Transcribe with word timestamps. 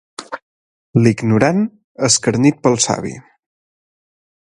L'ignorant 1.03 1.61
escarnit 2.09 2.61
pel 2.65 2.81
savi 2.89 3.17